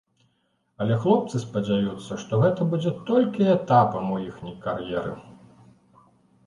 Але 0.85 0.95
хлопцы 1.03 1.41
спадзяюцца, 1.43 2.11
што 2.23 2.33
гэта 2.45 2.61
будзе 2.73 2.95
толькі 3.11 3.49
этапам 3.57 4.05
у 4.19 4.19
іхняй 4.29 4.59
кар'еры. 4.67 5.13